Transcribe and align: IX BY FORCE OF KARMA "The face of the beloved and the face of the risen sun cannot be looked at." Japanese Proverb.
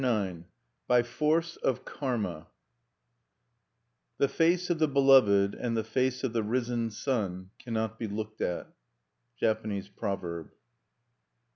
IX 0.03 0.45
BY 0.87 1.03
FORCE 1.03 1.57
OF 1.57 1.85
KARMA 1.85 2.47
"The 4.17 4.27
face 4.27 4.71
of 4.71 4.79
the 4.79 4.87
beloved 4.87 5.53
and 5.53 5.77
the 5.77 5.83
face 5.83 6.23
of 6.23 6.33
the 6.33 6.41
risen 6.41 6.89
sun 6.89 7.51
cannot 7.59 7.99
be 7.99 8.07
looked 8.07 8.41
at." 8.41 8.65
Japanese 9.39 9.89
Proverb. 9.89 10.49